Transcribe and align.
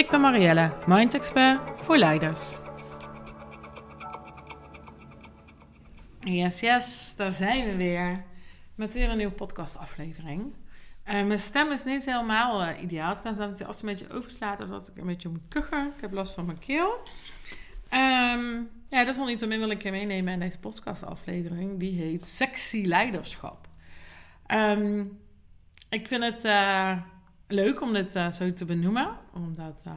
Ik 0.00 0.10
ben 0.10 0.20
Marielle, 0.20 0.72
Mind 0.86 1.14
Expert 1.14 1.60
voor 1.76 1.96
leiders. 1.96 2.58
Yes, 6.20 6.60
yes, 6.60 7.16
daar 7.16 7.30
zijn 7.30 7.64
we 7.64 7.76
weer. 7.76 8.24
Met 8.74 8.94
weer 8.94 9.10
een 9.10 9.16
nieuwe 9.16 9.32
podcastaflevering. 9.32 10.42
Uh, 10.42 11.12
mijn 11.12 11.38
stem 11.38 11.70
is 11.70 11.84
niet 11.84 12.04
helemaal 12.04 12.62
uh, 12.62 12.82
ideaal. 12.82 13.08
Het 13.08 13.22
kan 13.22 13.34
zijn 13.34 13.48
dat 13.48 13.58
hij 13.58 13.66
als 13.66 13.82
een 13.82 13.88
beetje 13.88 14.12
overslaat 14.12 14.60
of 14.60 14.68
dat 14.68 14.88
ik 14.88 14.96
een 14.96 15.06
beetje 15.06 15.28
moet 15.28 15.48
kuchen. 15.48 15.92
Ik 15.96 16.00
heb 16.00 16.12
last 16.12 16.34
van 16.34 16.46
mijn 16.46 16.58
keel. 16.58 17.00
Um, 17.90 18.70
ja, 18.88 19.04
dat 19.04 19.08
is 19.14 19.18
al 19.18 19.26
niet 19.26 19.42
om 19.42 19.52
in 19.52 19.58
wil 19.58 19.70
ik 19.70 19.82
je 19.82 19.90
meenemen 19.90 20.32
in 20.32 20.40
deze 20.40 20.58
podcastaflevering. 20.58 21.78
Die 21.78 22.00
heet 22.00 22.24
Sexy 22.24 22.84
Leiderschap. 22.84 23.68
Um, 24.46 25.18
ik 25.88 26.08
vind 26.08 26.24
het 26.24 26.44
uh, 26.44 26.96
leuk 27.52 27.80
om 27.80 27.92
dit 27.92 28.16
uh, 28.16 28.30
zo 28.30 28.52
te 28.52 28.64
benoemen, 28.64 29.16
omdat 29.34 29.82
uh, 29.86 29.92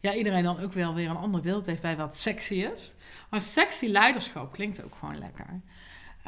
ja, 0.00 0.14
iedereen 0.14 0.42
dan 0.42 0.60
ook 0.60 0.72
wel 0.72 0.94
weer 0.94 1.10
een 1.10 1.16
ander 1.16 1.40
beeld 1.40 1.66
heeft 1.66 1.82
bij 1.82 1.96
wat 1.96 2.16
sexy 2.16 2.54
is. 2.54 2.94
Maar 3.30 3.40
sexy 3.40 3.86
leiderschap 3.86 4.52
klinkt 4.52 4.84
ook 4.84 4.94
gewoon 4.94 5.18
lekker. 5.18 5.60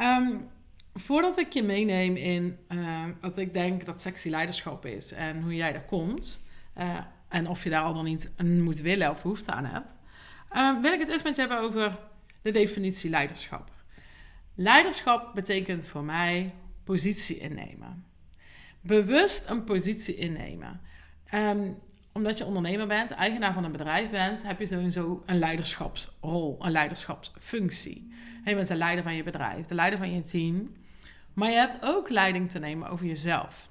Um, 0.01 0.49
voordat 0.95 1.39
ik 1.39 1.53
je 1.53 1.63
meeneem 1.63 2.17
in 2.17 2.59
wat 3.21 3.39
ik 3.39 3.53
denk 3.53 3.87
dat 3.87 4.01
sexy 4.01 4.29
leiderschap 4.29 4.87
is 4.87 5.13
en 5.13 5.43
hoe 5.43 5.55
jij 5.55 5.73
daar 5.73 5.85
komt, 5.85 6.41
en 7.29 7.49
of 7.49 7.65
je 7.65 7.71
daar 7.71 7.83
al 7.83 7.95
dan 7.95 8.05
niet 8.05 8.31
moet 8.43 8.81
willen 8.81 9.11
of 9.11 9.23
behoefte 9.23 9.51
aan 9.51 9.65
hebt, 9.65 9.95
wil 10.83 10.93
ik 10.93 11.01
het 11.01 11.09
eerst 11.09 11.25
met 11.25 11.37
je 11.37 11.43
hebben 11.43 11.61
over 11.61 11.99
de 12.43 12.51
definitie 12.51 13.11
leiderschap. 13.11 13.71
Leiderschap 14.55 15.35
betekent 15.35 15.87
voor 15.87 16.05
mij 16.05 16.55
positie 16.85 17.39
innemen 17.39 18.06
bewust 18.87 19.51
een 19.51 19.65
positie 19.65 20.15
innemen. 20.15 20.81
Um, 21.35 21.77
omdat 22.13 22.39
je 22.39 22.45
ondernemer 22.45 22.87
bent, 22.87 23.11
eigenaar 23.11 23.53
van 23.53 23.65
een 23.65 23.73
bedrijf 23.73 24.11
bent, 24.11 24.43
heb 24.43 24.59
je 24.59 24.67
sowieso 24.67 25.23
een 25.27 25.39
leiderschapsrol, 25.39 26.57
een 26.61 26.71
leiderschapsfunctie. 26.71 28.13
Je 28.45 28.55
bent 28.55 28.69
de 28.69 28.77
leider 28.77 29.05
van 29.05 29.15
je 29.15 29.23
bedrijf, 29.23 29.67
de 29.67 29.75
leider 29.75 29.99
van 29.99 30.13
je 30.13 30.21
team. 30.21 30.73
Maar 31.35 31.51
je 31.51 31.57
hebt 31.57 31.79
ook 31.85 32.11
leiding 32.11 32.51
te 32.51 32.59
nemen 32.59 32.89
over 32.89 33.07
jezelf. 33.07 33.69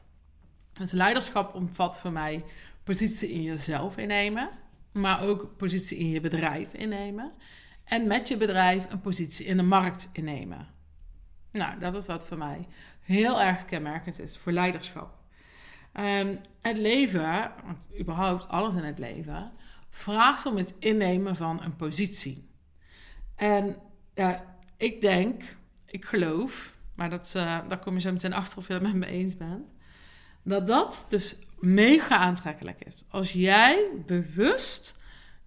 Dus 0.73 0.91
leiderschap 0.91 1.55
omvat 1.55 1.99
voor 1.99 2.11
mij 2.11 2.43
positie 2.83 3.29
in 3.29 3.41
jezelf 3.41 3.97
innemen, 3.97 4.49
maar 4.91 5.21
ook 5.21 5.57
positie 5.57 5.97
in 5.97 6.09
je 6.09 6.19
bedrijf 6.19 6.73
innemen. 6.73 7.31
En 7.83 8.07
met 8.07 8.27
je 8.27 8.37
bedrijf 8.37 8.91
een 8.91 9.01
positie 9.01 9.45
in 9.45 9.57
de 9.57 9.63
markt 9.63 10.09
innemen. 10.13 10.67
Nou, 11.55 11.79
dat 11.79 11.95
is 11.95 12.05
wat 12.05 12.27
voor 12.27 12.37
mij 12.37 12.67
heel 13.01 13.41
erg 13.41 13.65
kenmerkend 13.65 14.19
is 14.19 14.37
voor 14.37 14.51
leiderschap. 14.51 15.17
Um, 15.93 16.39
het 16.61 16.77
leven, 16.77 17.51
want 17.65 17.87
überhaupt 17.99 18.47
alles 18.47 18.73
in 18.73 18.83
het 18.83 18.99
leven, 18.99 19.51
vraagt 19.89 20.45
om 20.45 20.57
het 20.57 20.75
innemen 20.79 21.35
van 21.35 21.63
een 21.63 21.75
positie. 21.75 22.49
En 23.35 23.77
ja, 24.13 24.55
ik 24.77 25.01
denk, 25.01 25.43
ik 25.85 26.05
geloof, 26.05 26.75
maar 26.95 27.09
dat, 27.09 27.33
uh, 27.37 27.67
daar 27.67 27.79
kom 27.79 27.93
je 27.93 27.99
zo 27.99 28.11
meteen 28.11 28.33
achter 28.33 28.57
of 28.57 28.67
je 28.67 28.73
het 28.73 28.81
met 28.81 28.93
me 28.93 29.05
eens 29.05 29.37
bent, 29.37 29.73
dat 30.43 30.67
dat 30.67 31.05
dus 31.09 31.37
mega 31.59 32.17
aantrekkelijk 32.17 32.83
is. 32.85 33.05
Als 33.09 33.31
jij 33.31 33.87
bewust 34.05 34.97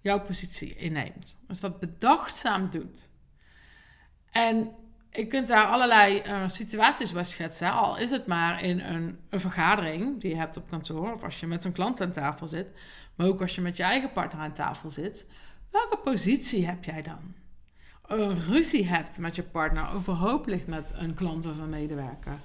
jouw 0.01 0.19
positie 0.19 0.75
inneemt. 0.75 1.35
Als 1.47 1.59
dat 1.59 1.79
bedachtzaam 1.79 2.69
doet. 2.69 3.09
En 4.31 4.71
je 5.11 5.27
kunt 5.27 5.47
daar 5.47 5.65
allerlei 5.65 6.21
uh, 6.25 6.47
situaties 6.47 7.11
bij 7.11 7.23
schetsen. 7.23 7.71
Al 7.71 7.97
is 7.97 8.11
het 8.11 8.27
maar 8.27 8.63
in 8.63 8.79
een, 8.79 9.17
een, 9.29 9.39
vergadering 9.39 10.21
die 10.21 10.29
je 10.29 10.35
hebt 10.35 10.57
op 10.57 10.69
kantoor. 10.69 11.13
Of 11.13 11.23
als 11.23 11.39
je 11.39 11.47
met 11.47 11.65
een 11.65 11.71
klant 11.71 12.01
aan 12.01 12.11
tafel 12.11 12.47
zit. 12.47 12.67
Maar 13.15 13.27
ook 13.27 13.41
als 13.41 13.55
je 13.55 13.61
met 13.61 13.77
je 13.77 13.83
eigen 13.83 14.11
partner 14.11 14.41
aan 14.41 14.53
tafel 14.53 14.89
zit. 14.89 15.27
Welke 15.71 15.97
positie 15.97 16.65
heb 16.65 16.83
jij 16.83 17.01
dan? 17.01 17.33
Een 18.07 18.39
ruzie 18.39 18.87
hebt 18.87 19.17
met 19.17 19.35
je 19.35 19.43
partner. 19.43 19.93
Overhoop 19.93 20.45
ligt 20.45 20.67
met 20.67 20.93
een 20.95 21.13
klant 21.13 21.45
of 21.45 21.57
een 21.57 21.69
medewerker. 21.69 22.39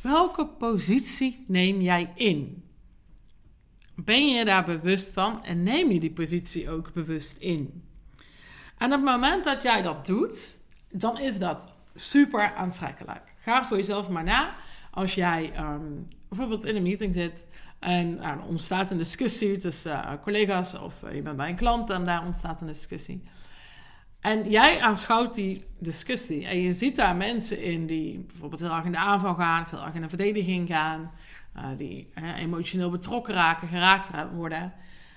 Welke 0.00 0.46
positie 0.46 1.44
neem 1.46 1.80
jij 1.80 2.12
in? 2.14 2.62
Ben 3.94 4.28
je 4.28 4.44
daar 4.44 4.64
bewust 4.64 5.12
van 5.12 5.44
en 5.44 5.62
neem 5.62 5.90
je 5.90 6.00
die 6.00 6.10
positie 6.10 6.70
ook 6.70 6.92
bewust 6.92 7.36
in? 7.38 7.82
En 8.76 8.92
op 8.92 9.00
het 9.00 9.10
moment 9.10 9.44
dat 9.44 9.62
jij 9.62 9.82
dat 9.82 10.06
doet, 10.06 10.58
dan 10.90 11.18
is 11.18 11.38
dat 11.38 11.76
super 12.00 12.54
aantrekkelijk. 12.54 13.34
Ga 13.36 13.64
voor 13.64 13.76
jezelf 13.76 14.08
maar 14.08 14.24
na. 14.24 14.54
Als 14.90 15.14
jij 15.14 15.52
ehm, 15.52 15.82
bijvoorbeeld 16.28 16.64
in 16.64 16.76
een 16.76 16.82
meeting 16.82 17.14
zit 17.14 17.46
en 17.78 18.14
nou, 18.14 18.38
er 18.38 18.44
ontstaat 18.44 18.90
een 18.90 18.98
discussie 18.98 19.56
tussen 19.56 19.92
uh, 19.92 20.12
collega's 20.22 20.74
of 20.74 21.02
uh, 21.02 21.14
je 21.14 21.22
bent 21.22 21.36
bij 21.36 21.48
een 21.48 21.56
klant 21.56 21.90
en 21.90 22.04
daar 22.04 22.24
ontstaat 22.24 22.60
een 22.60 22.66
discussie. 22.66 23.22
En 24.20 24.50
jij 24.50 24.80
aanschouwt 24.80 25.34
die 25.34 25.64
discussie 25.78 26.46
en 26.46 26.60
je 26.60 26.74
ziet 26.74 26.96
daar 26.96 27.16
mensen 27.16 27.62
in 27.62 27.86
die 27.86 28.18
bijvoorbeeld 28.18 28.60
heel 28.60 28.70
erg 28.70 28.84
in 28.84 28.92
de 28.92 28.98
aanval 28.98 29.34
gaan, 29.34 29.66
heel 29.70 29.84
erg 29.84 29.94
in 29.94 30.02
de 30.02 30.08
verdediging 30.08 30.68
gaan, 30.68 31.10
uh, 31.56 31.64
die 31.76 32.08
emotioneel 32.36 32.90
betrokken 32.90 33.34
raken, 33.34 33.68
geraakt 33.68 34.10
worden. 34.34 34.72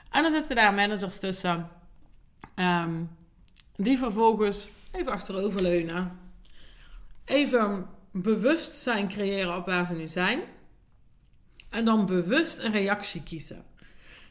En 0.10 0.24
dan 0.24 0.32
zitten 0.32 0.56
daar 0.56 0.74
managers 0.74 1.20
tussen 1.20 1.70
um, 2.56 3.10
die 3.76 3.98
vervolgens 3.98 4.70
even 4.92 5.12
achteroverleunen 5.12 6.20
even 7.32 7.86
bewustzijn 8.12 9.10
creëren 9.10 9.56
op 9.58 9.66
waar 9.66 9.86
ze 9.86 9.94
nu 9.94 10.08
zijn. 10.08 10.42
En 11.70 11.86
dan 11.86 12.06
bewust 12.06 12.64
een 12.64 12.72
reactie 12.72 13.24
kiezen. 13.24 13.66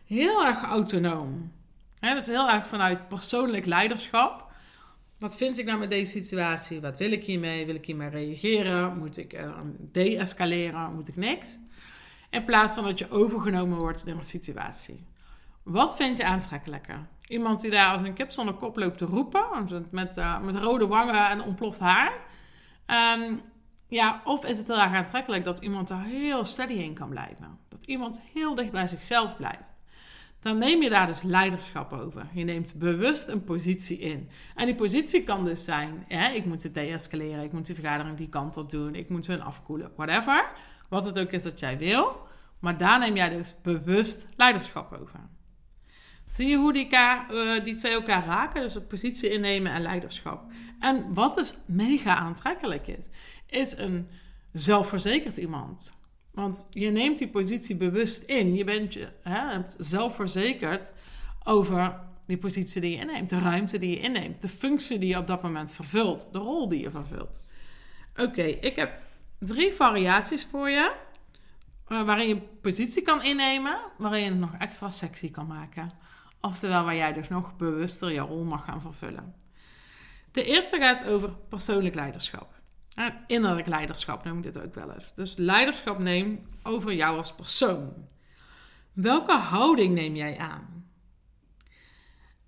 Heel 0.06 0.46
erg 0.46 0.62
autonoom. 0.62 1.52
He, 1.98 2.14
dat 2.14 2.22
is 2.22 2.26
heel 2.26 2.50
erg 2.50 2.66
vanuit 2.66 3.08
persoonlijk 3.08 3.66
leiderschap. 3.66 4.48
Wat 5.18 5.36
vind 5.36 5.58
ik 5.58 5.66
nou 5.66 5.78
met 5.78 5.90
deze 5.90 6.18
situatie? 6.18 6.80
Wat 6.80 6.96
wil 6.96 7.12
ik 7.12 7.24
hiermee? 7.24 7.66
Wil 7.66 7.74
ik 7.74 7.86
hiermee 7.86 8.08
reageren? 8.08 8.98
Moet 8.98 9.16
ik 9.16 9.32
uh, 9.32 9.58
de-escaleren? 9.92 10.94
Moet 10.94 11.08
ik 11.08 11.16
niks? 11.16 11.58
In 12.30 12.44
plaats 12.44 12.72
van 12.72 12.84
dat 12.84 12.98
je 12.98 13.10
overgenomen 13.10 13.78
wordt 13.78 14.06
door 14.06 14.16
een 14.16 14.24
situatie. 14.24 15.04
Wat 15.62 15.96
vind 15.96 16.16
je 16.16 16.24
aantrekkelijker? 16.24 17.06
Iemand 17.28 17.60
die 17.60 17.70
daar 17.70 17.92
als 17.92 18.02
een 18.02 18.12
kip 18.12 18.30
zonder 18.30 18.54
kop 18.54 18.76
loopt 18.76 18.98
te 18.98 19.04
roepen, 19.04 19.68
met, 19.90 20.16
uh, 20.16 20.40
met 20.40 20.54
rode 20.54 20.86
wangen 20.86 21.28
en 21.28 21.42
ontploft 21.42 21.78
haar. 21.78 22.12
Ehm, 22.90 23.36
ja, 23.88 24.20
of 24.24 24.44
is 24.44 24.58
het 24.58 24.66
heel 24.66 24.80
erg 24.80 24.92
aantrekkelijk 24.92 25.44
dat 25.44 25.58
iemand 25.58 25.88
daar 25.88 26.04
heel 26.04 26.44
steady 26.44 26.72
in 26.72 26.94
kan 26.94 27.08
blijven. 27.08 27.58
Dat 27.68 27.84
iemand 27.84 28.22
heel 28.32 28.54
dicht 28.54 28.70
bij 28.70 28.86
zichzelf 28.86 29.36
blijft. 29.36 29.74
Dan 30.40 30.58
neem 30.58 30.82
je 30.82 30.90
daar 30.90 31.06
dus 31.06 31.22
leiderschap 31.22 31.92
over. 31.92 32.28
Je 32.32 32.44
neemt 32.44 32.74
bewust 32.74 33.28
een 33.28 33.44
positie 33.44 33.98
in. 33.98 34.30
En 34.54 34.66
die 34.66 34.74
positie 34.74 35.22
kan 35.22 35.44
dus 35.44 35.64
zijn: 35.64 36.04
ik 36.34 36.44
moet 36.44 36.62
het 36.62 36.74
deescaleren, 36.74 37.44
ik 37.44 37.52
moet 37.52 37.66
die 37.66 37.74
vergadering 37.74 38.16
die 38.16 38.28
kant 38.28 38.56
op 38.56 38.70
doen, 38.70 38.94
ik 38.94 39.08
moet 39.08 39.26
hun 39.26 39.42
afkoelen, 39.42 39.92
whatever. 39.96 40.52
Wat 40.88 41.06
het 41.06 41.18
ook 41.18 41.30
is 41.30 41.42
dat 41.42 41.60
jij 41.60 41.78
wil. 41.78 42.28
Maar 42.58 42.76
daar 42.76 42.98
neem 42.98 43.16
jij 43.16 43.28
dus 43.28 43.54
bewust 43.62 44.26
leiderschap 44.36 44.92
over. 44.92 45.20
Zie 46.30 46.48
je 46.48 46.56
hoe 46.56 46.72
die, 46.72 46.88
uh, 46.92 47.64
die 47.64 47.74
twee 47.74 47.92
elkaar 47.92 48.24
raken? 48.24 48.62
Dus 48.62 48.74
het 48.74 48.88
positie 48.88 49.30
innemen 49.30 49.72
en 49.72 49.82
leiderschap. 49.82 50.52
En 50.78 51.14
wat 51.14 51.34
dus 51.34 51.54
mega 51.66 52.16
aantrekkelijk 52.16 52.86
is, 52.86 53.08
is 53.46 53.76
een 53.76 54.08
zelfverzekerd 54.52 55.36
iemand. 55.36 55.98
Want 56.30 56.66
je 56.70 56.90
neemt 56.90 57.18
die 57.18 57.28
positie 57.28 57.76
bewust 57.76 58.22
in. 58.22 58.54
Je 58.54 58.64
bent 58.64 58.92
je, 58.92 59.08
hè, 59.22 59.60
zelfverzekerd 59.78 60.92
over 61.44 62.00
die 62.26 62.38
positie 62.38 62.80
die 62.80 62.90
je 62.90 62.96
inneemt, 62.96 63.30
de 63.30 63.38
ruimte 63.38 63.78
die 63.78 63.90
je 63.90 64.00
inneemt, 64.00 64.42
de 64.42 64.48
functie 64.48 64.98
die 64.98 65.08
je 65.08 65.18
op 65.18 65.26
dat 65.26 65.42
moment 65.42 65.74
vervult, 65.74 66.28
de 66.32 66.38
rol 66.38 66.68
die 66.68 66.80
je 66.80 66.90
vervult. 66.90 67.50
Oké, 68.16 68.42
ik 68.42 68.76
heb 68.76 68.98
drie 69.38 69.72
variaties 69.72 70.46
voor 70.50 70.70
je. 70.70 70.92
Uh, 71.88 72.02
waarin 72.02 72.28
je 72.28 72.40
positie 72.40 73.02
kan 73.02 73.22
innemen, 73.22 73.78
waarin 73.98 74.22
je 74.22 74.28
het 74.28 74.38
nog 74.38 74.54
extra 74.58 74.90
sexy 74.90 75.30
kan 75.30 75.46
maken. 75.46 75.90
Oftewel 76.40 76.84
waar 76.84 76.96
jij 76.96 77.12
dus 77.12 77.28
nog 77.28 77.56
bewuster 77.56 78.12
je 78.12 78.20
rol 78.20 78.44
mag 78.44 78.64
gaan 78.64 78.80
vervullen. 78.80 79.34
De 80.32 80.44
eerste 80.44 80.78
gaat 80.78 81.04
over 81.04 81.30
persoonlijk 81.48 81.94
leiderschap. 81.94 82.60
innerlijk 83.26 83.66
leiderschap 83.66 84.24
noem 84.24 84.36
ik 84.36 84.42
dit 84.42 84.58
ook 84.58 84.74
wel 84.74 84.92
eens. 84.92 85.12
Dus 85.14 85.36
leiderschap 85.36 85.98
neem 85.98 86.46
over 86.62 86.92
jou 86.92 87.16
als 87.16 87.34
persoon. 87.34 87.92
Welke 88.92 89.32
houding 89.32 89.94
neem 89.94 90.14
jij 90.14 90.38
aan? 90.38 90.88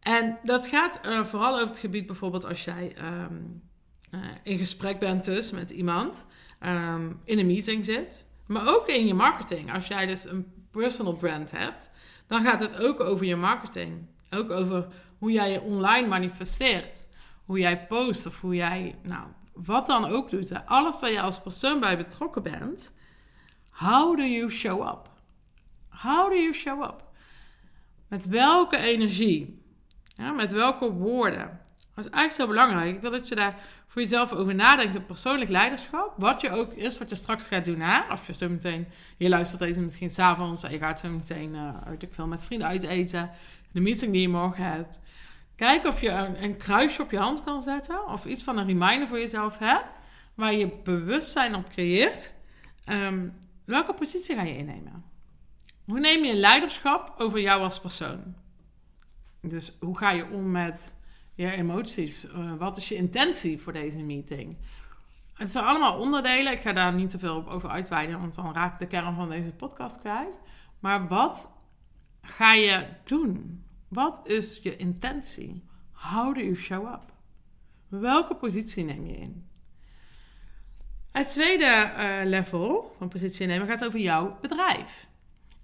En 0.01 0.39
dat 0.43 0.67
gaat 0.67 1.01
uh, 1.07 1.25
vooral 1.25 1.55
over 1.55 1.69
het 1.69 1.79
gebied 1.79 2.07
bijvoorbeeld 2.07 2.45
als 2.45 2.65
jij 2.65 2.97
um, 2.99 3.63
uh, 4.11 4.21
in 4.43 4.59
gesprek 4.59 4.99
bent 4.99 5.25
dus 5.25 5.51
met 5.51 5.71
iemand, 5.71 6.27
um, 6.61 7.21
in 7.25 7.39
een 7.39 7.47
meeting 7.47 7.85
zit. 7.85 8.27
Maar 8.47 8.69
ook 8.69 8.89
in 8.89 9.07
je 9.07 9.15
marketing. 9.15 9.73
Als 9.73 9.87
jij 9.87 10.07
dus 10.07 10.25
een 10.25 10.62
personal 10.73 11.13
brand 11.13 11.51
hebt, 11.51 11.91
dan 12.27 12.45
gaat 12.45 12.61
het 12.61 12.81
ook 12.81 13.01
over 13.01 13.27
je 13.27 13.37
marketing. 13.37 14.07
Ook 14.31 14.51
over 14.51 14.87
hoe 15.19 15.33
jij 15.33 15.53
je 15.53 15.61
online 15.61 16.09
manifesteert. 16.09 17.07
Hoe 17.45 17.59
jij 17.59 17.87
post 17.87 18.27
of 18.27 18.41
hoe 18.41 18.55
jij, 18.55 18.99
nou, 19.03 19.27
wat 19.53 19.87
dan 19.87 20.05
ook 20.07 20.31
doet. 20.31 20.67
Alles 20.67 21.01
waar 21.01 21.11
je 21.11 21.21
als 21.21 21.43
persoon 21.43 21.81
bij 21.81 21.97
betrokken 21.97 22.43
bent. 22.43 22.93
How 23.71 24.17
do 24.17 24.23
you 24.23 24.51
show 24.51 24.89
up? 24.89 25.11
How 25.89 26.29
do 26.29 26.37
you 26.37 26.53
show 26.53 26.83
up? 26.83 27.05
Met 28.09 28.27
welke 28.27 28.77
energie? 28.77 29.63
Ja, 30.07 30.33
met 30.33 30.53
welke 30.53 30.93
woorden? 30.93 31.61
Dat 31.95 32.05
is 32.05 32.11
eigenlijk 32.11 32.33
zo 32.33 32.47
belangrijk. 32.47 33.03
Dat 33.03 33.29
je 33.29 33.35
daar 33.35 33.61
voor 33.87 34.03
jezelf 34.03 34.33
over 34.33 34.55
nadenkt. 34.55 34.97
Op 34.97 35.07
persoonlijk 35.07 35.51
leiderschap. 35.51 36.15
Wat 36.17 36.41
je 36.41 36.51
ook 36.51 36.73
is, 36.73 36.99
wat 36.99 37.11
je 37.11 37.17
straks 37.17 37.47
gaat 37.47 37.65
doen. 37.65 37.81
Hè? 37.81 38.13
Of 38.13 38.27
je 38.27 38.35
zo 38.35 38.49
meteen, 38.49 38.87
je 39.17 39.29
luistert 39.29 39.61
deze 39.61 39.81
misschien 39.81 40.11
s'avonds. 40.11 40.63
En 40.63 40.73
je 40.73 40.79
gaat 40.79 41.01
zo 41.01 41.09
meteen, 41.09 41.55
uh, 41.55 41.75
ik 41.99 42.09
veel, 42.11 42.27
met 42.27 42.45
vrienden 42.45 42.69
uit 42.69 42.83
eten. 42.83 43.31
De 43.73 43.81
meeting 43.81 44.13
die 44.13 44.21
je 44.21 44.29
morgen 44.29 44.65
hebt. 44.65 45.01
Kijk 45.57 45.87
of 45.87 46.01
je 46.01 46.11
een, 46.11 46.43
een, 46.43 46.57
kruisje 46.57 47.03
op 47.03 47.11
je 47.11 47.19
hand 47.19 47.45
kan 47.45 47.63
zetten. 47.63 48.07
Of 48.07 48.25
iets 48.25 48.43
van 48.43 48.59
een 48.59 48.67
reminder 48.67 49.09
voor 49.09 49.19
jezelf 49.19 49.59
hebt. 49.59 49.87
Waar 50.35 50.55
je 50.55 50.81
bewustzijn 50.85 51.55
op 51.55 51.69
creëert. 51.69 52.35
Ehm, 52.85 53.29
welke 53.65 53.95
positie 53.95 54.37
ga 54.37 54.43
je 54.43 54.57
innemen? 54.57 55.05
Hoe 55.85 56.01
neem 56.01 56.25
je 56.25 56.35
leiderschap 56.35 57.15
over 57.19 57.41
jou 57.41 57.63
als 57.63 57.81
persoon? 57.81 58.35
Dus 59.41 59.73
hoe 59.81 59.99
ga 59.99 60.11
je 60.11 60.27
om 60.31 60.51
met 60.51 60.95
emoties? 61.51 62.25
Uh, 62.25 62.53
wat 62.59 62.77
is 62.77 62.89
je 62.89 62.95
intentie 62.95 63.61
voor 63.61 63.73
deze 63.73 63.99
meeting? 63.99 64.57
Het 65.35 65.51
zijn 65.51 65.65
allemaal 65.65 65.99
onderdelen. 65.99 66.53
Ik 66.53 66.61
ga 66.61 66.73
daar 66.73 66.95
niet 66.95 67.11
te 67.11 67.19
veel 67.19 67.53
over 67.53 67.69
uitweiden, 67.69 68.21
want 68.21 68.35
dan 68.35 68.55
raak 68.55 68.73
ik 68.73 68.79
de 68.79 68.87
kern 68.87 69.15
van 69.15 69.29
deze 69.29 69.53
podcast 69.53 70.01
kwijt. 70.01 70.41
Maar 70.79 71.09
wat 71.09 71.53
ga 72.23 72.53
je 72.53 72.87
doen? 73.05 73.65
Wat 73.89 74.21
is 74.25 74.61
je 74.63 74.77
intentie? 74.77 75.65
How 75.93 76.35
do 76.35 76.41
you 76.41 76.57
show 76.57 76.93
up? 76.93 77.13
Welke 77.89 78.35
positie 78.35 78.85
neem 78.85 79.07
je 79.07 79.17
in? 79.17 79.51
Het 81.11 81.29
tweede 81.29 81.93
uh, 81.97 82.29
level 82.29 82.95
van 82.99 83.09
positie 83.09 83.47
nemen 83.47 83.67
gaat 83.67 83.85
over 83.85 83.99
jouw 83.99 84.39
bedrijf. 84.41 85.09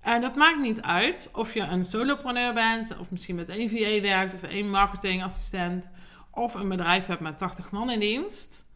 En 0.00 0.20
dat 0.20 0.36
maakt 0.36 0.58
niet 0.58 0.82
uit 0.82 1.30
of 1.34 1.54
je 1.54 1.60
een 1.60 1.84
solopreneur 1.84 2.54
bent, 2.54 2.98
of 2.98 3.10
misschien 3.10 3.34
met 3.34 3.48
één 3.48 3.70
VA 3.70 4.00
werkt, 4.00 4.34
of 4.34 4.42
één 4.42 4.70
marketingassistent, 4.70 5.90
of 6.30 6.54
een 6.54 6.68
bedrijf 6.68 7.06
hebt 7.06 7.20
met 7.20 7.38
80 7.38 7.70
man 7.70 7.90
in 7.90 8.00
dienst. 8.00 8.66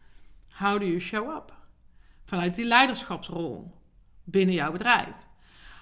How 0.49 0.79
do 0.79 0.85
you 0.85 0.99
show 0.99 1.35
up? 1.35 1.53
Vanuit 2.25 2.55
die 2.55 2.65
leiderschapsrol 2.65 3.71
binnen 4.23 4.55
jouw 4.55 4.71
bedrijf. 4.71 5.13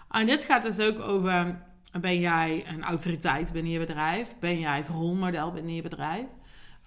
En 0.10 0.26
dit 0.26 0.44
gaat 0.44 0.62
dus 0.62 0.80
ook 0.80 1.00
over: 1.00 1.62
ben 2.00 2.20
jij 2.20 2.68
een 2.68 2.84
autoriteit 2.84 3.52
binnen 3.52 3.72
je 3.72 3.80
bedrijf? 3.80 4.36
Ben 4.40 4.60
jij 4.60 4.78
het 4.78 4.88
rolmodel 4.88 5.52
binnen 5.52 5.76
je 5.76 5.82
bedrijf? 5.82 6.26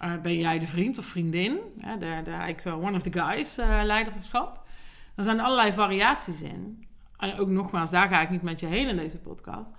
Uh, 0.01 0.21
ben 0.21 0.37
jij 0.37 0.59
de 0.59 0.67
vriend 0.67 0.97
of 0.97 1.05
vriendin? 1.05 1.59
Ja, 1.77 1.95
de, 1.95 2.21
de, 2.63 2.71
one 2.71 2.95
of 2.95 3.01
the 3.01 3.13
guys 3.13 3.55
leiderschap. 3.83 4.67
Er 5.15 5.23
zijn 5.23 5.39
allerlei 5.39 5.71
variaties 5.71 6.41
in. 6.41 6.87
En 7.17 7.39
ook 7.39 7.49
nogmaals, 7.49 7.91
daar 7.91 8.09
ga 8.09 8.21
ik 8.21 8.29
niet 8.29 8.41
met 8.41 8.59
je 8.59 8.65
heen 8.65 8.87
in 8.87 8.97
deze 8.97 9.19
podcast. 9.19 9.69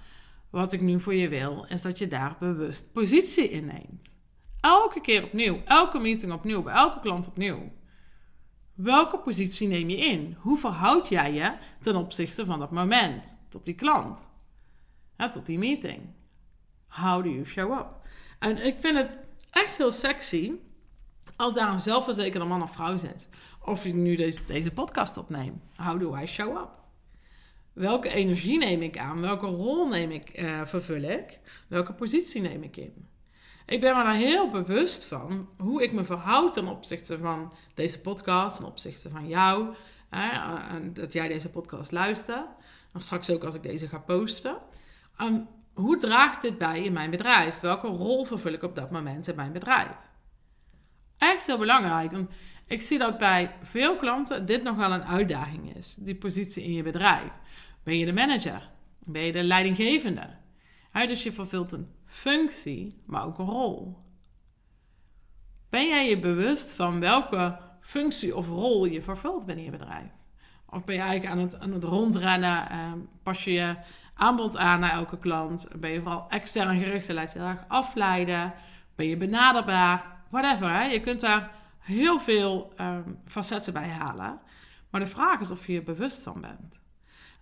Wat 0.51 0.73
ik 0.73 0.81
nu 0.81 1.01
voor 1.01 1.15
je 1.15 1.29
wil, 1.29 1.65
is 1.69 1.83
dat 1.83 1.99
je 1.99 2.07
daar 2.07 2.37
bewust 2.41 2.93
positie 2.93 3.51
in 3.51 3.65
neemt. 3.65 4.15
Elke 4.61 5.01
keer 5.01 5.25
opnieuw, 5.25 5.61
elke 5.65 5.99
meeting 5.99 6.33
opnieuw, 6.33 6.63
bij 6.63 6.75
elke 6.75 7.01
klant 7.01 7.29
opnieuw. 7.29 7.73
Welke 8.75 9.19
positie 9.19 9.69
neem 9.69 9.89
je 9.89 9.97
in? 9.97 10.37
Hoe 10.39 10.59
verhoud 10.59 11.09
jij 11.09 11.33
je 11.33 11.57
ten 11.81 11.97
opzichte 11.97 12.45
van 12.45 12.59
dat 12.59 12.71
moment, 12.71 13.41
tot 13.49 13.65
die 13.65 13.75
klant, 13.75 14.29
tot 15.31 15.47
die 15.47 15.59
meeting? 15.59 16.01
How 16.89 17.23
do 17.23 17.31
you 17.31 17.45
show 17.45 17.79
up? 17.79 17.87
En 18.39 18.67
ik 18.67 18.77
vind 18.81 18.97
het 18.97 19.19
echt 19.51 19.77
heel 19.77 19.93
sexy 19.93 20.53
als 21.37 21.55
daar 21.55 21.73
een 21.73 21.81
zelfverzekerde 21.81 22.47
man 22.47 22.63
of 22.63 22.73
vrouw 22.73 22.97
zit. 22.97 23.29
Of 23.65 23.85
je 23.85 23.95
nu 23.95 24.17
deze, 24.17 24.45
deze 24.47 24.71
podcast 24.71 25.17
opneemt. 25.17 25.63
How 25.77 26.01
do 26.01 26.17
I 26.17 26.27
show 26.27 26.57
up? 26.57 26.86
Welke 27.77 28.09
energie 28.09 28.59
neem 28.59 28.83
ik 28.83 28.99
aan? 28.99 29.21
Welke 29.21 29.47
rol 29.47 29.89
neem 29.89 30.11
ik, 30.11 30.39
uh, 30.41 30.65
vervul 30.65 31.03
ik? 31.03 31.39
Welke 31.69 31.93
positie 31.93 32.41
neem 32.43 32.63
ik 32.63 32.77
in? 32.77 33.09
Ik 33.67 33.81
ben 33.81 33.97
me 33.97 34.03
daar 34.03 34.15
heel 34.15 34.49
bewust 34.49 35.05
van 35.05 35.49
hoe 35.59 35.83
ik 35.83 35.93
me 35.93 36.05
verhoud 36.05 36.53
ten 36.53 36.67
opzichte 36.67 37.19
van 37.19 37.53
deze 37.75 38.01
podcast, 38.01 38.57
ten 38.57 38.65
opzichte 38.65 39.09
van 39.11 39.29
jou. 39.29 39.75
en 40.11 40.93
dat 40.93 41.13
jij 41.13 41.29
deze 41.29 41.51
podcast 41.51 41.93
luistert. 41.93 42.47
En 42.93 43.01
straks 43.01 43.31
ook 43.31 43.45
als 43.45 43.55
ik 43.55 43.63
deze 43.63 43.89
ga 43.89 43.99
posten. 43.99 44.57
Um, 45.21 45.49
hoe 45.75 45.97
draagt 45.97 46.43
dit 46.43 46.59
bij 46.59 46.83
in 46.83 46.93
mijn 46.93 47.11
bedrijf? 47.11 47.61
Welke 47.61 47.87
rol 47.87 48.25
vervul 48.25 48.53
ik 48.53 48.63
op 48.63 48.75
dat 48.75 48.91
moment 48.91 49.29
in 49.29 49.37
mijn 49.37 49.53
bedrijf? 49.53 49.97
Echt 51.19 51.47
heel 51.47 51.59
belangrijk. 51.59 52.11
Want 52.11 52.31
ik 52.67 52.81
zie 52.83 52.99
dat 52.99 53.19
bij 53.19 53.55
veel 53.63 53.97
klanten 53.97 54.47
dit 54.47 54.63
nog 54.63 54.77
wel 54.77 54.93
een 54.93 55.05
uitdaging 55.05 55.77
is. 55.77 55.97
Die 55.99 56.15
positie 56.17 56.65
in 56.65 56.73
je 56.73 56.83
bedrijf. 56.83 57.31
Ben 57.87 57.99
je 57.99 58.07
de 58.07 58.13
manager? 58.13 58.71
Ben 59.09 59.23
je 59.23 59.33
de 59.33 59.45
leidinggevende? 59.45 60.29
dus 60.93 61.23
je 61.23 61.33
vervult 61.33 61.73
een 61.73 61.89
functie, 62.07 63.03
maar 63.05 63.25
ook 63.25 63.39
een 63.39 63.47
rol. 63.47 63.99
Ben 65.69 65.89
jij 65.89 66.09
je 66.09 66.19
bewust 66.19 66.75
van 66.75 67.01
welke 67.01 67.59
functie 67.81 68.37
of 68.37 68.49
rol 68.49 68.85
je 68.85 69.03
vervult 69.03 69.47
binnen 69.47 69.65
je 69.65 69.71
bedrijf? 69.71 70.11
Of 70.71 70.85
ben 70.85 70.95
je 70.95 71.01
eigenlijk 71.01 71.33
aan 71.33 71.39
het, 71.39 71.61
aan 71.61 71.73
het 71.73 71.85
rondrennen? 71.85 72.71
Eh, 72.71 72.93
pas 73.23 73.45
je 73.45 73.53
je 73.53 73.77
aanbod 74.15 74.57
aan 74.57 74.81
naar 74.81 74.93
elke 74.93 75.19
klant? 75.19 75.69
Ben 75.77 75.91
je 75.91 76.03
vooral 76.03 76.27
extern 76.29 76.79
gericht 76.79 77.09
en 77.09 77.15
laat 77.15 77.33
je 77.33 77.39
erg 77.39 77.65
afleiden? 77.69 78.55
Ben 78.95 79.07
je 79.07 79.17
benaderbaar? 79.17 80.23
Whatever. 80.31 80.75
Hè? 80.75 80.85
Je 80.85 81.01
kunt 81.01 81.21
daar 81.21 81.51
heel 81.79 82.19
veel 82.21 82.73
ehm, 82.77 83.13
facetten 83.27 83.73
bij 83.73 83.89
halen. 83.89 84.41
Maar 84.91 85.01
de 85.01 85.07
vraag 85.07 85.41
is 85.41 85.51
of 85.51 85.67
je 85.67 85.73
je 85.73 85.83
bewust 85.83 86.23
van 86.23 86.41
bent 86.41 86.85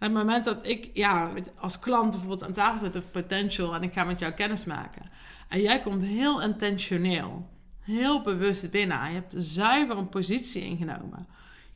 het 0.04 0.12
moment 0.12 0.44
dat 0.44 0.66
ik 0.66 0.90
ja, 0.92 1.32
als 1.58 1.78
klant 1.78 2.10
bijvoorbeeld 2.10 2.44
aan 2.44 2.52
tafel 2.52 2.78
zit 2.78 2.96
of 2.96 3.10
potential 3.10 3.74
en 3.74 3.82
ik 3.82 3.92
ga 3.92 4.04
met 4.04 4.18
jou 4.18 4.32
kennis 4.32 4.64
maken. 4.64 5.10
En 5.48 5.60
jij 5.60 5.80
komt 5.80 6.02
heel 6.02 6.42
intentioneel, 6.42 7.48
heel 7.80 8.22
bewust 8.22 8.70
binnen. 8.70 9.00
En 9.00 9.08
je 9.08 9.14
hebt 9.14 9.34
zuiver 9.36 9.96
een 9.96 10.08
positie 10.08 10.62
ingenomen. 10.62 11.26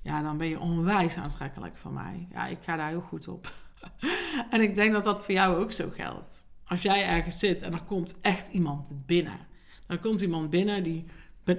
Ja, 0.03 0.23
dan 0.23 0.39
ben 0.39 0.49
je 0.49 0.61
onwijs 0.61 1.17
aantrekkelijk 1.17 1.77
voor 1.77 1.93
mij. 1.93 2.29
Ja, 2.33 2.47
ik 2.47 2.59
ga 2.61 2.77
daar 2.77 2.89
heel 2.89 3.01
goed 3.01 3.29
op. 3.29 3.53
en 4.51 4.61
ik 4.61 4.75
denk 4.75 4.93
dat 4.93 5.05
dat 5.05 5.25
voor 5.25 5.35
jou 5.35 5.57
ook 5.57 5.73
zo 5.73 5.91
geldt. 5.95 6.47
Als 6.65 6.83
jij 6.83 7.07
ergens 7.07 7.39
zit 7.39 7.63
en 7.63 7.73
er 7.73 7.83
komt 7.83 8.21
echt 8.21 8.49
iemand 8.49 9.07
binnen. 9.07 9.47
Dan 9.87 9.99
komt 9.99 10.21
iemand 10.21 10.51
binnen 10.51 10.83
die 10.83 11.05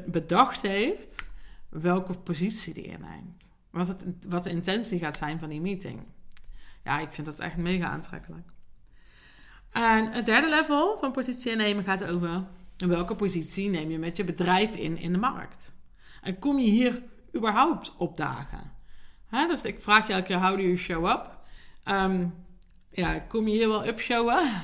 bedacht 0.06 0.62
heeft 0.62 1.30
welke 1.70 2.14
positie 2.14 2.74
die 2.74 2.84
inneemt. 2.84 3.52
Wat, 4.28 4.44
de 4.44 4.50
intentie 4.50 5.00
gaat 5.00 5.18
zijn 5.18 5.40
van 5.40 5.50
die 5.50 5.62
meeting 5.62 6.00
ja, 6.84 7.00
ik 7.00 7.12
vind 7.12 7.28
dat 7.28 7.40
echt 7.40 7.58
mega 7.58 7.88
aantrekkelijk. 7.88 8.48
En 9.72 10.12
het 10.12 10.26
derde 10.26 10.50
level 10.50 10.98
van 11.00 11.12
positie 11.12 11.52
innemen 11.52 11.84
gaat 11.84 12.04
over 12.04 12.46
welke 12.78 13.16
positie 13.16 13.70
neem 13.70 13.92
je 13.92 14.00
met 14.00 14.18
je 14.18 14.24
bedrijf 14.24 14.76
in 14.76 14.98
in 14.98 15.12
de 15.12 15.20
markt. 15.20 15.74
En 16.22 16.40
kom 16.40 16.60
je 16.60 16.70
hier 16.70 17.04
überhaupt 17.36 17.96
opdagen? 17.98 18.72
Hè, 19.28 19.48
dus 19.48 19.64
ik 19.64 19.80
vraag 19.80 20.08
je 20.08 20.14
elke 20.14 20.26
keer, 20.26 20.42
how 20.42 20.56
do 20.56 20.62
you 20.62 20.78
show 20.78 21.06
up? 21.06 21.38
Ehm, 21.84 22.28
ja, 22.92 23.20
kom 23.20 23.48
je 23.48 23.54
hier 23.54 23.68
wel 23.68 23.88
upshowen? 23.88 24.50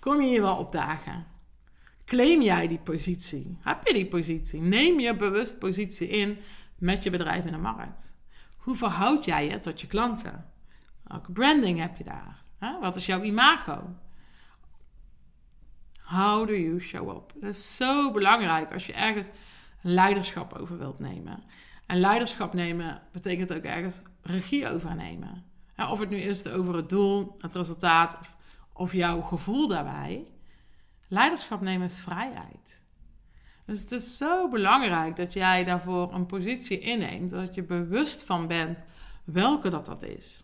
Kom 0.00 0.20
je 0.20 0.28
hier 0.28 0.42
wel 0.42 0.56
opdagen? 0.56 1.26
Claim 2.04 2.42
jij 2.42 2.68
die 2.68 2.78
positie? 2.78 3.58
Heb 3.60 3.86
je 3.86 3.94
die 3.94 4.06
positie? 4.06 4.60
Neem 4.60 5.00
je 5.00 5.16
bewust 5.16 5.58
positie 5.58 6.08
in 6.08 6.38
met 6.78 7.02
je 7.02 7.10
bedrijf 7.10 7.44
in 7.44 7.52
de 7.52 7.58
markt? 7.58 8.16
Hoe 8.56 8.74
verhoud 8.74 9.24
jij 9.24 9.48
je 9.48 9.60
tot 9.60 9.80
je 9.80 9.86
klanten? 9.86 10.53
Welke 11.04 11.32
branding 11.32 11.78
heb 11.78 11.96
je 11.96 12.04
daar? 12.04 12.42
Wat 12.80 12.96
is 12.96 13.06
jouw 13.06 13.22
imago? 13.22 13.94
How 16.04 16.46
do 16.46 16.56
you 16.56 16.80
show 16.80 17.16
up? 17.16 17.32
Dat 17.34 17.50
is 17.50 17.76
zo 17.76 18.12
belangrijk 18.12 18.72
als 18.72 18.86
je 18.86 18.92
ergens 18.92 19.28
leiderschap 19.80 20.52
over 20.52 20.78
wilt 20.78 20.98
nemen. 20.98 21.42
En 21.86 22.00
leiderschap 22.00 22.54
nemen 22.54 23.02
betekent 23.12 23.54
ook 23.54 23.62
ergens 23.62 24.02
regie 24.22 24.68
overnemen. 24.68 25.44
of 25.76 25.98
het 25.98 26.08
nu 26.08 26.16
is 26.16 26.46
over 26.46 26.76
het 26.76 26.88
doel, 26.88 27.36
het 27.38 27.54
resultaat 27.54 28.18
of, 28.18 28.36
of 28.72 28.92
jouw 28.92 29.20
gevoel 29.20 29.68
daarbij. 29.68 30.26
Leiderschap 31.08 31.60
nemen 31.60 31.86
is 31.86 31.98
vrijheid. 31.98 32.82
Dus 33.66 33.82
het 33.82 33.92
is 33.92 34.16
zo 34.16 34.48
belangrijk 34.48 35.16
dat 35.16 35.32
jij 35.32 35.64
daarvoor 35.64 36.12
een 36.12 36.26
positie 36.26 36.78
inneemt, 36.78 37.30
dat 37.30 37.54
je 37.54 37.62
bewust 37.62 38.24
van 38.24 38.46
bent 38.46 38.82
welke 39.24 39.68
dat, 39.68 39.86
dat 39.86 40.02
is. 40.02 40.43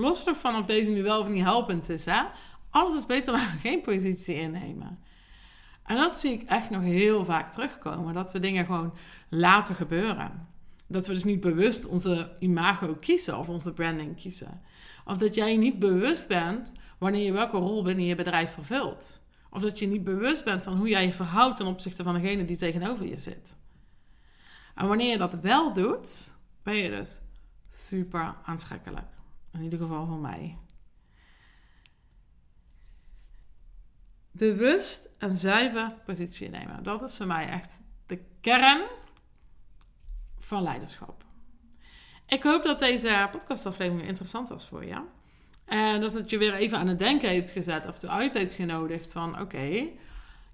Los 0.00 0.26
ervan 0.26 0.56
of 0.56 0.66
deze 0.66 0.90
nu 0.90 1.02
wel 1.02 1.20
of 1.20 1.28
niet 1.28 1.42
helpend 1.42 1.88
is. 1.88 2.04
Hè? 2.04 2.22
Alles 2.70 2.94
is 2.94 3.06
beter 3.06 3.32
dan 3.32 3.40
geen 3.64 3.80
positie 3.80 4.34
innemen. 4.34 4.98
En 5.84 5.96
dat 5.96 6.14
zie 6.14 6.32
ik 6.32 6.42
echt 6.42 6.70
nog 6.70 6.82
heel 6.82 7.24
vaak 7.24 7.50
terugkomen. 7.50 8.14
Dat 8.14 8.32
we 8.32 8.38
dingen 8.38 8.64
gewoon 8.64 8.94
laten 9.28 9.74
gebeuren. 9.74 10.48
Dat 10.86 11.06
we 11.06 11.12
dus 11.12 11.24
niet 11.24 11.40
bewust 11.40 11.86
onze 11.86 12.36
imago 12.38 12.96
kiezen 13.00 13.38
of 13.38 13.48
onze 13.48 13.72
branding 13.72 14.16
kiezen. 14.16 14.62
Of 15.04 15.16
dat 15.16 15.34
jij 15.34 15.56
niet 15.56 15.78
bewust 15.78 16.28
bent 16.28 16.72
wanneer 16.98 17.24
je 17.24 17.32
welke 17.32 17.56
rol 17.56 17.82
binnen 17.82 18.04
je 18.04 18.14
bedrijf 18.14 18.52
vervult. 18.52 19.20
Of 19.50 19.62
dat 19.62 19.78
je 19.78 19.86
niet 19.86 20.04
bewust 20.04 20.44
bent 20.44 20.62
van 20.62 20.76
hoe 20.76 20.88
jij 20.88 21.04
je 21.04 21.12
verhoudt 21.12 21.56
ten 21.56 21.66
opzichte 21.66 22.02
van 22.02 22.14
degene 22.14 22.44
die 22.44 22.56
tegenover 22.56 23.06
je 23.06 23.18
zit. 23.18 23.54
En 24.74 24.88
wanneer 24.88 25.10
je 25.10 25.18
dat 25.18 25.34
wel 25.40 25.72
doet, 25.72 26.36
ben 26.62 26.76
je 26.76 26.90
dus 26.90 27.08
super 27.68 28.34
aantrekkelijk. 28.44 29.17
In 29.58 29.64
ieder 29.64 29.78
geval 29.78 30.06
voor 30.06 30.18
mij. 30.18 30.56
Bewust 34.30 35.08
en 35.18 35.36
zuiver 35.36 35.94
positie 36.04 36.48
nemen. 36.48 36.82
Dat 36.82 37.02
is 37.02 37.16
voor 37.16 37.26
mij 37.26 37.48
echt 37.48 37.82
de 38.06 38.20
kern 38.40 38.82
van 40.38 40.62
leiderschap. 40.62 41.24
Ik 42.26 42.42
hoop 42.42 42.62
dat 42.62 42.80
deze 42.80 43.28
podcastaflevering 43.32 44.06
interessant 44.06 44.48
was 44.48 44.66
voor 44.66 44.84
je. 44.84 45.02
En 45.64 46.00
dat 46.00 46.14
het 46.14 46.30
je 46.30 46.38
weer 46.38 46.54
even 46.54 46.78
aan 46.78 46.86
het 46.86 46.98
denken 46.98 47.28
heeft 47.28 47.50
gezet 47.50 47.86
of 47.86 48.04
uit 48.04 48.34
heeft 48.34 48.52
genodigd 48.52 49.12
van 49.12 49.40
oké, 49.40 49.88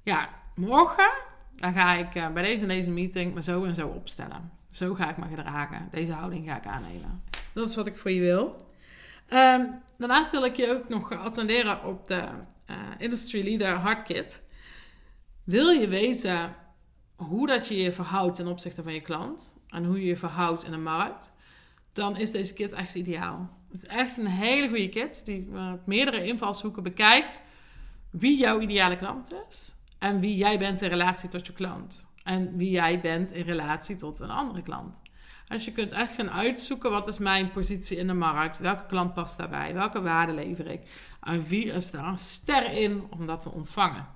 ja, 0.02 0.28
morgen 0.54 1.12
dan 1.56 1.72
ga 1.72 1.92
ik 1.92 2.14
uh, 2.14 2.32
bij 2.32 2.42
deze, 2.42 2.66
deze 2.66 2.90
meeting 2.90 3.34
me 3.34 3.42
zo 3.42 3.64
en 3.64 3.74
zo 3.74 3.86
opstellen. 3.88 4.52
Zo 4.70 4.94
ga 4.94 5.10
ik 5.10 5.16
me 5.16 5.26
gedragen. 5.28 5.88
Deze 5.90 6.12
houding 6.12 6.46
ga 6.46 6.56
ik 6.56 6.66
aannemen. 6.66 7.22
Dat 7.52 7.68
is 7.68 7.76
wat 7.76 7.86
ik 7.86 7.96
voor 7.96 8.10
je 8.10 8.20
wil. 8.20 8.56
Um, 9.28 9.82
daarnaast 9.98 10.30
wil 10.30 10.44
ik 10.44 10.56
je 10.56 10.72
ook 10.72 10.88
nog 10.88 11.12
attenderen 11.12 11.84
op 11.84 12.08
de 12.08 12.24
uh, 12.70 12.76
Industry 12.98 13.44
Leader 13.44 13.76
Hardkit. 13.76 14.42
Wil 15.44 15.68
je 15.68 15.88
weten 15.88 16.54
hoe 17.16 17.46
dat 17.46 17.68
je 17.68 17.76
je 17.76 17.92
verhoudt 17.92 18.36
ten 18.36 18.46
opzichte 18.46 18.82
van 18.82 18.92
je 18.92 19.00
klant 19.00 19.56
en 19.68 19.84
hoe 19.84 20.00
je 20.00 20.06
je 20.06 20.16
verhoudt 20.16 20.64
in 20.64 20.70
de 20.70 20.76
markt, 20.76 21.32
dan 21.92 22.16
is 22.16 22.30
deze 22.30 22.54
kit 22.54 22.72
echt 22.72 22.94
ideaal. 22.94 23.50
Het 23.72 23.82
is 23.82 23.88
echt 23.88 24.16
een 24.16 24.26
hele 24.26 24.68
goede 24.68 24.88
kit 24.88 25.24
die 25.24 25.50
uh, 25.50 25.72
meerdere 25.84 26.24
invalshoeken 26.24 26.82
bekijkt 26.82 27.42
wie 28.10 28.38
jouw 28.38 28.60
ideale 28.60 28.96
klant 28.96 29.34
is 29.48 29.74
en 29.98 30.20
wie 30.20 30.36
jij 30.36 30.58
bent 30.58 30.82
in 30.82 30.88
relatie 30.88 31.28
tot 31.28 31.46
je 31.46 31.52
klant 31.52 32.12
en 32.22 32.56
wie 32.56 32.70
jij 32.70 33.00
bent 33.00 33.32
in 33.32 33.42
relatie 33.42 33.96
tot 33.96 34.20
een 34.20 34.30
andere 34.30 34.62
klant. 34.62 35.00
Dus 35.48 35.64
je 35.64 35.72
kunt 35.72 35.92
echt 35.92 36.12
gaan 36.12 36.30
uitzoeken 36.30 36.90
wat 36.90 37.08
is 37.08 37.18
mijn 37.18 37.50
positie 37.50 37.96
in 37.96 38.06
de 38.06 38.14
markt, 38.14 38.58
welke 38.58 38.86
klant 38.86 39.14
past 39.14 39.36
daarbij, 39.36 39.74
welke 39.74 40.02
waarde 40.02 40.32
lever 40.32 40.66
ik 40.66 41.14
en 41.20 41.44
wie 41.46 41.64
is 41.64 41.90
daar 41.90 42.04
een 42.04 42.18
ster 42.18 42.72
in 42.72 43.06
om 43.10 43.26
dat 43.26 43.42
te 43.42 43.50
ontvangen. 43.50 44.06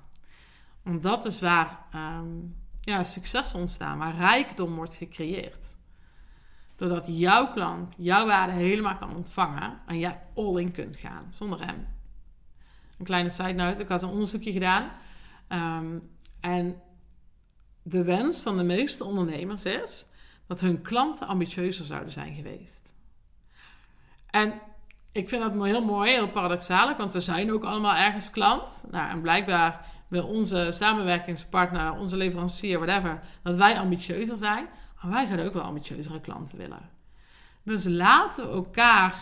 Want 0.83 1.03
dat 1.03 1.25
is 1.25 1.41
waar 1.41 1.87
um, 1.95 2.57
ja, 2.81 3.05
succes 3.05 3.55
ontstaan, 3.55 3.99
waar 3.99 4.15
rijkdom 4.15 4.75
wordt 4.75 4.95
gecreëerd. 4.95 5.77
Doordat 6.77 7.07
jouw 7.09 7.51
klant 7.51 7.95
jouw 7.99 8.27
waarde 8.27 8.53
helemaal 8.53 8.97
kan 8.97 9.15
ontvangen 9.15 9.81
en 9.87 9.99
jij 9.99 10.21
all 10.35 10.61
in 10.61 10.73
kunt 10.73 10.97
gaan 10.97 11.33
zonder 11.35 11.67
hem. 11.67 11.87
Een 12.99 13.05
kleine 13.05 13.31
side 13.31 13.53
note, 13.53 13.83
ik 13.83 13.89
had 13.89 14.03
een 14.03 14.09
onderzoekje 14.09 14.53
gedaan. 14.53 14.91
Um, 15.49 16.11
en 16.41 16.83
de 17.83 18.05
wens 18.05 18.41
van 18.41 18.57
de 18.57 18.63
meeste 18.63 19.05
ondernemers 19.05 19.65
is 19.65 20.07
dat 20.49 20.61
hun 20.61 20.83
klanten 20.83 21.27
ambitieuzer 21.27 21.85
zouden 21.85 22.13
zijn 22.13 22.35
geweest. 22.35 22.95
En 24.31 24.61
ik 25.13 25.29
vind 25.29 25.43
dat 25.43 25.67
heel 25.67 25.85
mooi, 25.85 26.11
heel 26.11 26.31
paradoxaal, 26.31 26.97
want 26.97 27.13
we 27.13 27.21
zijn 27.21 27.53
ook 27.53 27.65
allemaal 27.65 27.95
ergens 27.95 28.31
klant. 28.31 28.85
Nou, 28.91 29.11
en 29.11 29.21
blijkbaar 29.21 29.87
wil 30.09 30.27
onze 30.27 30.69
samenwerkingspartner, 30.71 31.93
onze 31.93 32.17
leverancier, 32.17 32.79
whatever, 32.79 33.21
dat 33.43 33.57
wij 33.57 33.79
ambitieuzer 33.79 34.37
zijn. 34.37 34.67
Maar 35.03 35.13
wij 35.13 35.25
zouden 35.25 35.47
ook 35.47 35.53
wel 35.53 35.63
ambitieuzere 35.63 36.21
klanten 36.21 36.59
willen. 36.59 36.91
Dus 37.63 37.85
laten 37.85 38.47
we 38.47 38.53
elkaar 38.53 39.15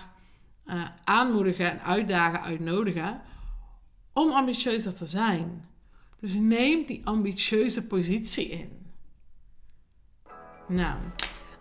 uh, 0.66 0.88
aanmoedigen 1.04 1.70
en 1.70 1.82
uitdagen, 1.82 2.42
uitnodigen 2.42 3.20
om 4.12 4.32
ambitieuzer 4.32 4.94
te 4.94 5.06
zijn. 5.06 5.68
Dus 6.20 6.32
neem 6.32 6.86
die 6.86 7.00
ambitieuze 7.04 7.86
positie 7.86 8.48
in. 8.48 8.85
Nou, 10.66 10.94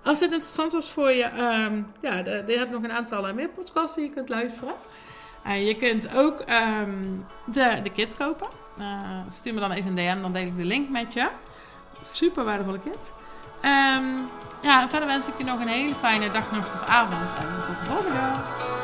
als 0.03 0.19
dit 0.19 0.31
interessant 0.31 0.71
was 0.71 0.89
voor 0.89 1.12
je, 1.12 1.24
um, 1.24 1.88
ja, 2.01 2.13
je 2.47 2.57
hebt 2.57 2.71
nog 2.71 2.83
een 2.83 2.91
aantal 2.91 3.27
uh, 3.27 3.33
meer 3.33 3.50
podcasts 3.50 3.95
die 3.95 4.07
je 4.07 4.13
kunt 4.13 4.29
luisteren. 4.29 4.74
Je 5.43 5.75
kunt 5.79 6.15
ook 6.15 6.39
um, 6.39 7.25
de, 7.45 7.79
de 7.83 7.89
kit 7.89 8.17
kopen. 8.17 8.47
Uh, 8.79 9.19
stuur 9.27 9.53
me 9.53 9.59
dan 9.59 9.71
even 9.71 9.97
een 9.97 10.15
DM, 10.15 10.21
dan 10.21 10.33
deel 10.33 10.45
ik 10.45 10.57
de 10.57 10.65
link 10.65 10.89
met 10.89 11.13
je. 11.13 11.27
Super 12.03 12.43
waardevolle 12.43 12.79
kit. 12.79 13.13
Um, 13.63 14.29
ja, 14.62 14.89
verder 14.89 15.07
wens 15.07 15.27
ik 15.27 15.33
je 15.38 15.43
nog 15.43 15.59
een 15.59 15.67
hele 15.67 15.95
fijne 15.95 16.31
dag, 16.31 16.51
nacht 16.51 16.74
of 16.74 16.83
avond. 16.83 17.21
En 17.39 17.63
tot 17.65 17.79
de 17.79 17.85
volgende. 17.85 18.75